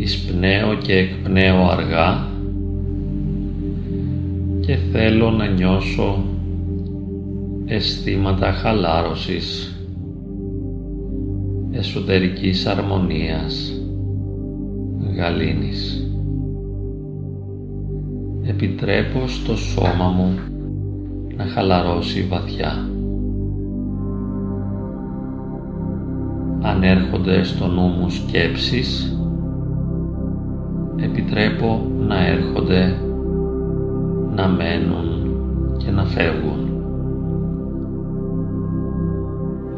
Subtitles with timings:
[0.00, 2.28] Εισπνέω και εκπνέω αργά
[4.60, 6.24] και θέλω να νιώσω
[7.64, 9.78] αισθήματα χαλάρωσης,
[11.70, 13.72] εσωτερικής αρμονίας,
[15.16, 16.08] γαλήνης.
[18.42, 20.38] Επιτρέπω στο σώμα μου
[21.36, 22.88] να χαλαρώσει βαθιά.
[26.62, 29.14] Αν έρχονται στο νου μου σκέψεις,
[31.02, 32.94] επιτρέπω να έρχονται,
[34.34, 35.30] να μένουν
[35.76, 36.68] και να φεύγουν.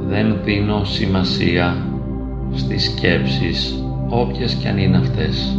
[0.09, 1.77] Δεν δίνω σημασία
[2.53, 5.59] στις σκέψεις όποιες κι αν είναι αυτές.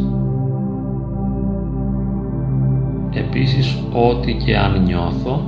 [3.14, 5.42] Επίσης ό,τι και αν νιώθω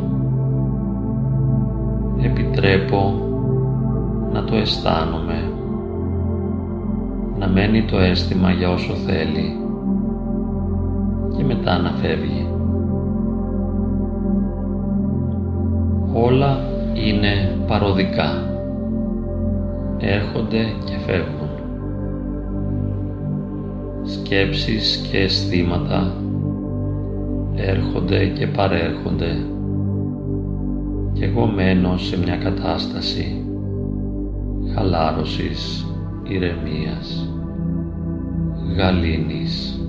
[2.22, 3.14] επιτρέπω
[4.34, 5.50] να το αισθάνομαι
[7.40, 9.65] να μένει το αίσθημα για όσο θέλει
[11.38, 12.48] και μετά να φεύγει.
[16.14, 16.60] Όλα
[16.94, 18.30] είναι παροδικά.
[19.98, 21.50] Έρχονται και φεύγουν.
[24.04, 26.14] Σκέψεις και αισθήματα
[27.56, 29.46] έρχονται και παρέρχονται
[31.14, 33.46] και εγώ μένω σε μια κατάσταση
[34.76, 35.86] χαλάρωσης,
[36.24, 37.30] ηρεμίας,
[38.76, 39.85] γαλήνης,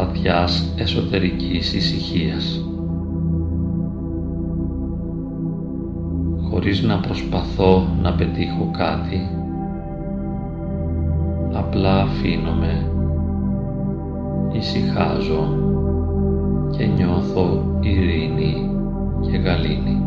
[0.00, 2.64] βαθιάς εσωτερικής ησυχίας.
[6.50, 9.28] Χωρίς να προσπαθώ να πετύχω κάτι,
[11.52, 12.90] απλά αφήνομαι,
[14.52, 15.58] ησυχάζω
[16.76, 18.70] και νιώθω ειρήνη
[19.20, 20.04] και γαλήνη.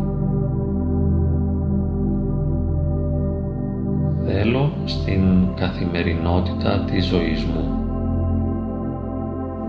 [4.26, 5.22] Θέλω στην
[5.56, 7.83] καθημερινότητα της ζωής μου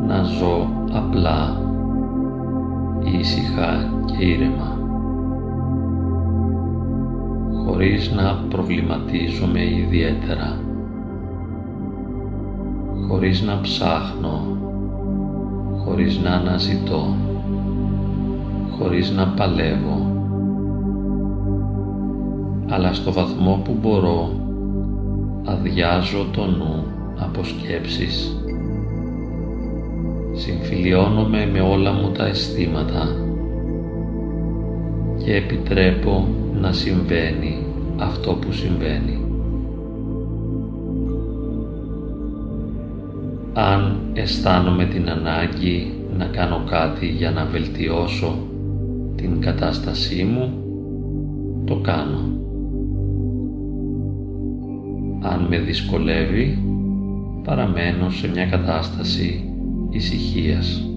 [0.07, 1.61] να ζω απλά,
[3.19, 4.79] ήσυχα και ήρεμα.
[7.67, 10.59] Χωρίς να προβληματίζομαι ιδιαίτερα.
[13.09, 14.57] Χωρίς να ψάχνω.
[15.85, 17.15] Χωρίς να αναζητώ.
[18.79, 20.13] Χωρίς να παλεύω.
[22.69, 24.31] Αλλά στο βαθμό που μπορώ
[25.45, 26.85] αδειάζω το νου
[27.19, 28.44] από σκέψεις
[30.35, 33.17] συμφιλιώνομαι με όλα μου τα αισθήματα
[35.25, 36.29] και επιτρέπω
[36.61, 37.67] να συμβαίνει
[37.99, 39.19] αυτό που συμβαίνει.
[43.53, 48.39] Αν αισθάνομαι την ανάγκη να κάνω κάτι για να βελτιώσω
[49.17, 50.53] την κατάστασή μου,
[51.65, 52.39] το κάνω.
[55.21, 56.59] Αν με δυσκολεύει,
[57.45, 59.54] παραμένω σε μια κατάσταση
[59.95, 60.89] ησυχίας.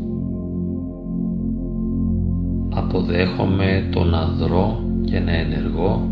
[2.69, 6.09] Αποδέχομαι το να δρώ και να ενεργώ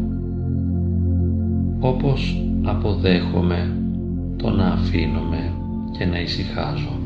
[1.80, 3.78] όπως αποδέχομαι
[4.38, 5.54] το να αφήνομαι
[5.98, 7.00] και να ησυχάζω.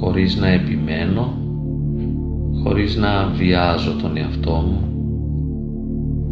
[0.00, 1.34] Χωρίς να επιμένω,
[2.62, 4.80] χωρίς να βιάζω τον εαυτό μου,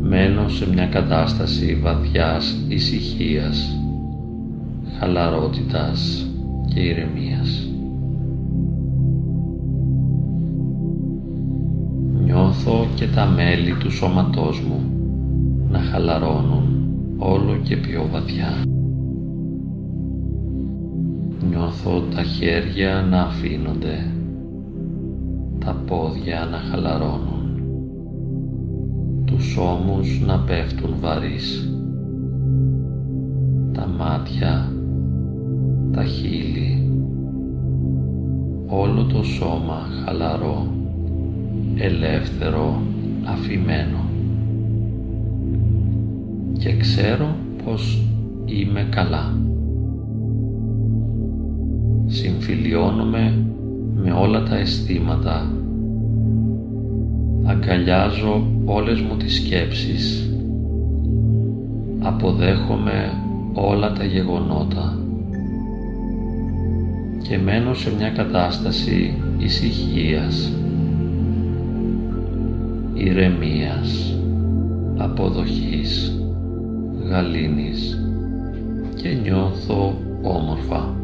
[0.00, 3.78] μένω σε μια κατάσταση βαθιάς ησυχίας
[4.98, 6.26] χαλαρότητας
[6.74, 7.68] και ηρεμίας.
[12.24, 14.80] Νιώθω και τα μέλη του σώματός μου
[15.70, 16.88] να χαλαρώνουν
[17.18, 18.62] όλο και πιο βαθιά.
[21.48, 24.12] Νιώθω τα χέρια να αφήνονται,
[25.58, 27.62] τα πόδια να χαλαρώνουν,
[29.24, 31.72] τους ώμους να πέφτουν βαρύς,
[33.72, 34.72] τα μάτια
[35.98, 36.90] τα χείλη,
[38.66, 40.66] όλο το σώμα χαλαρό,
[41.74, 42.82] ελεύθερο,
[43.24, 43.98] αφημένο.
[46.58, 48.02] Και ξέρω πως
[48.44, 49.36] είμαι καλά.
[52.06, 53.46] Συμφιλιώνομαι
[53.94, 55.52] με όλα τα αισθήματα.
[57.44, 60.32] Αγκαλιάζω όλες μου τις σκέψεις.
[61.98, 63.12] Αποδέχομαι
[63.54, 64.97] όλα τα γεγονότα
[67.22, 70.52] και μένω σε μια κατάσταση ησυχίας,
[72.94, 74.14] ηρεμίας,
[74.96, 76.20] αποδοχής,
[77.08, 78.02] γαλήνης
[78.94, 80.96] και νιώθω όμορφα.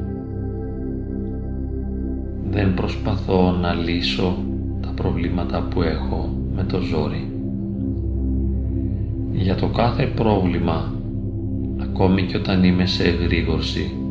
[2.51, 4.37] Δεν προσπαθώ να λύσω
[4.81, 7.29] τα προβλήματα που έχω με το ζόρι.
[9.33, 10.93] Για το κάθε πρόβλημα
[11.79, 14.04] ακόμη και όταν είμαι σε εγρήγορση,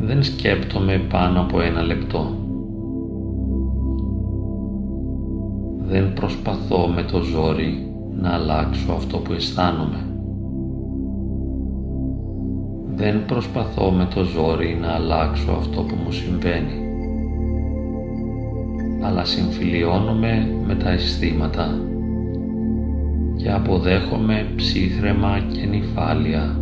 [0.00, 2.36] δεν σκέπτομαι πάνω από ένα λεπτό.
[5.78, 10.06] Δεν προσπαθώ με το ζόρι να αλλάξω αυτό που αισθάνομαι.
[12.94, 16.86] Δεν προσπαθώ με το ζόρι να αλλάξω αυτό που μου συμβαίνει.
[19.02, 21.80] Αλλά συμφιλιώνομαι με τα αισθήματα
[23.36, 26.60] και αποδέχομαι ψύχρεμα και νυφάλια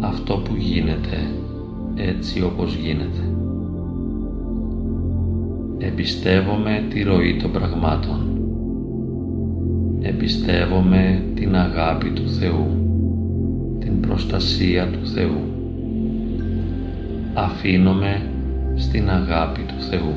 [0.00, 1.16] αυτό που γίνεται
[1.96, 3.22] έτσι όπως γίνεται.
[5.78, 8.26] Εμπιστεύομαι τη ροή των πραγμάτων.
[10.00, 12.66] Εμπιστεύομαι την αγάπη του Θεού,
[13.78, 15.40] την προστασία του Θεού.
[17.34, 18.22] Αφήνομαι
[18.74, 20.14] στην αγάπη του Θεού.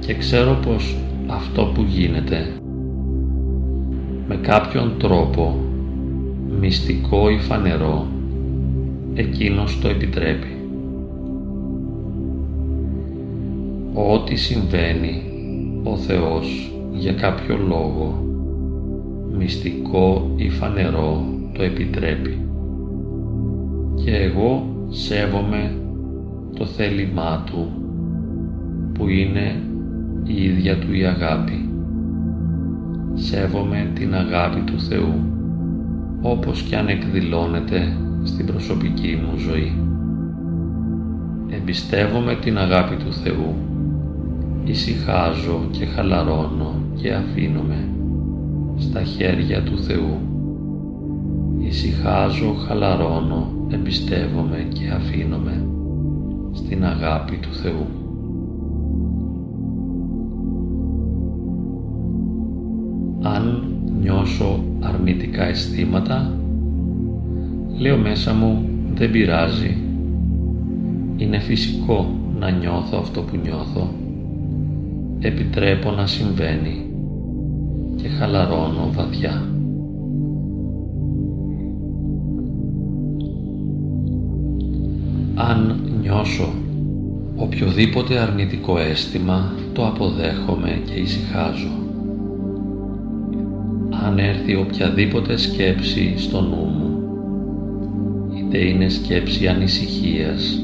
[0.00, 0.96] Και ξέρω πως
[1.26, 2.46] αυτό που γίνεται
[4.28, 5.56] με κάποιον τρόπο
[6.60, 8.06] μυστικό ή φανερό
[9.20, 10.48] εκείνος το επιτρέπει.
[13.94, 15.22] Ό,τι συμβαίνει
[15.82, 18.24] ο Θεός για κάποιο λόγο
[19.38, 22.38] μυστικό ή φανερό το επιτρέπει
[24.04, 25.72] και εγώ σέβομαι
[26.56, 27.68] το θέλημά Του
[28.92, 29.62] που είναι
[30.24, 31.68] η ίδια Του η αγάπη.
[33.14, 35.14] Σέβομαι την αγάπη του Θεού
[36.22, 39.72] όπως και αν εκδηλώνεται στην προσωπική μου ζωή.
[41.48, 43.54] Εμπιστεύομαι την αγάπη του Θεού,
[44.64, 47.88] ησυχάζω και χαλαρώνω και αφήνομαι
[48.76, 50.18] στα χέρια του Θεού.
[51.58, 55.66] Ησυχάζω, χαλαρώνω, εμπιστεύομαι και αφήνομαι
[56.52, 57.86] στην αγάπη του Θεού.
[63.22, 63.64] Αν
[64.00, 66.39] νιώσω αρνητικά αισθήματα,
[67.78, 68.64] Λέω μέσα μου
[68.94, 69.76] δεν πειράζει.
[71.16, 72.06] Είναι φυσικό
[72.38, 73.90] να νιώθω αυτό που νιώθω.
[75.20, 76.84] Επιτρέπω να συμβαίνει
[77.96, 79.44] και χαλαρώνω βαθιά.
[85.34, 86.52] Αν νιώσω
[87.36, 91.78] οποιοδήποτε αρνητικό αίσθημα το αποδέχομαι και ησυχάζω.
[94.06, 96.89] Αν έρθει οποιαδήποτε σκέψη στο νου μου
[98.52, 100.62] είτε είναι σκέψη ανησυχίας,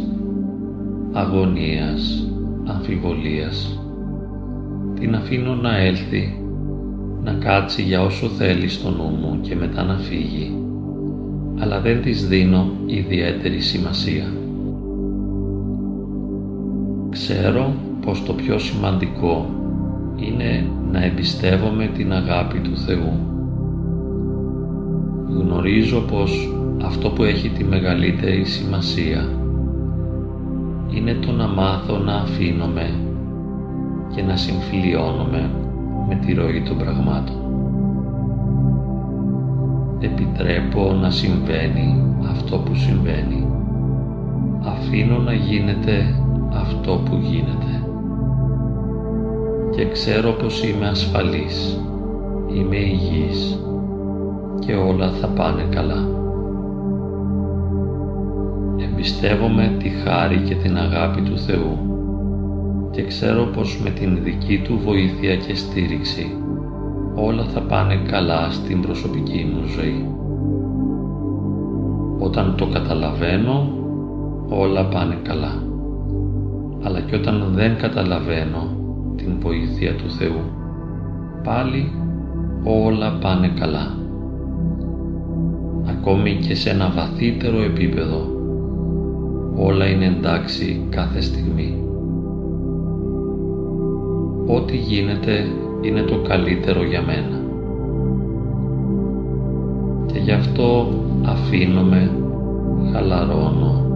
[1.12, 2.26] αγωνίας,
[2.64, 3.80] αμφιβολίας.
[5.00, 6.40] Την αφήνω να έλθει,
[7.22, 10.52] να κάτσει για όσο θέλει στο νου μου και μετά να φύγει,
[11.58, 14.32] αλλά δεν της δίνω ιδιαίτερη σημασία.
[17.10, 19.46] Ξέρω πως το πιο σημαντικό
[20.16, 23.12] είναι να εμπιστεύομαι την αγάπη του Θεού.
[25.28, 29.28] Γνωρίζω πως αυτό που έχει τη μεγαλύτερη σημασία
[30.90, 32.90] είναι το να μάθω να αφήνομαι
[34.14, 35.50] και να συμφιλιώνομαι
[36.08, 37.36] με τη ροή των πραγμάτων.
[40.00, 43.46] Επιτρέπω να συμβαίνει αυτό που συμβαίνει.
[44.64, 46.14] Αφήνω να γίνεται
[46.52, 47.82] αυτό που γίνεται.
[49.76, 51.80] Και ξέρω πως είμαι ασφαλής,
[52.54, 53.60] είμαι υγιής
[54.58, 56.25] και όλα θα πάνε καλά.
[59.06, 61.78] Εμπιστεύομαι τη χάρη και την αγάπη του Θεού
[62.90, 66.36] και ξέρω πως με την δική Του βοήθεια και στήριξη
[67.14, 70.08] όλα θα πάνε καλά στην προσωπική μου ζωή.
[72.18, 73.68] Όταν το καταλαβαίνω,
[74.48, 75.62] όλα πάνε καλά.
[76.82, 78.68] Αλλά και όταν δεν καταλαβαίνω
[79.16, 80.40] την βοήθεια του Θεού,
[81.44, 81.92] πάλι
[82.64, 83.94] όλα πάνε καλά.
[85.88, 88.34] Ακόμη και σε ένα βαθύτερο επίπεδο
[89.58, 91.74] όλα είναι εντάξει κάθε στιγμή.
[94.46, 95.46] Ό,τι γίνεται
[95.82, 97.40] είναι το καλύτερο για μένα.
[100.12, 100.88] Και γι' αυτό
[101.24, 102.10] αφήνομαι,
[102.92, 103.86] χαλαρώνω,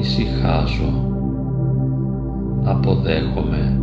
[0.00, 1.08] ησυχάζω,
[2.64, 3.80] αποδέχομαι,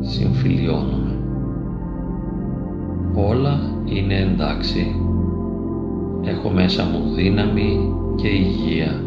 [0.00, 1.16] συμφιλιώνομαι.
[3.14, 4.96] Όλα είναι εντάξει.
[6.24, 9.00] Έχω μέσα μου δύναμη και υγεία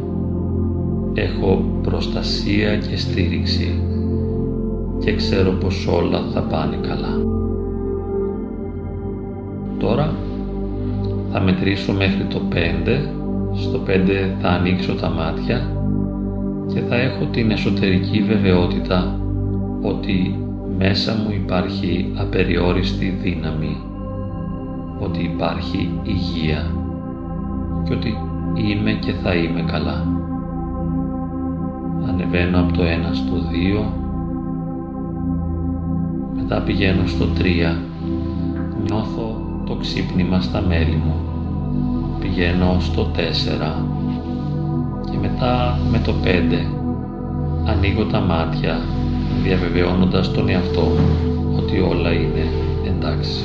[1.16, 3.82] έχω προστασία και στήριξη
[5.00, 7.24] και ξέρω πως όλα θα πάνε καλά.
[9.78, 10.16] Τώρα
[11.32, 12.56] θα μετρήσω μέχρι το 5,
[13.54, 13.90] στο 5
[14.42, 15.70] θα ανοίξω τα μάτια
[16.74, 19.20] και θα έχω την εσωτερική βεβαιότητα
[19.82, 20.40] ότι
[20.78, 23.78] μέσα μου υπάρχει απεριόριστη δύναμη,
[25.00, 26.72] ότι υπάρχει υγεία
[27.84, 28.18] και ότι
[28.56, 30.25] είμαι και θα είμαι καλά.
[32.26, 33.86] Ανεβαίνω από το 1 στο 2,
[36.36, 37.76] μετά πηγαίνω στο 3,
[38.86, 41.16] νιώθω το ξύπνημα στα μέλη μου.
[42.20, 43.20] Πηγαίνω στο 4
[45.12, 46.28] και μετά με το 5
[47.66, 48.80] ανοίγω τα μάτια
[49.44, 51.10] διαβεβαιώνοντας τον εαυτό μου
[51.58, 52.46] ότι όλα είναι
[52.88, 53.44] εντάξει.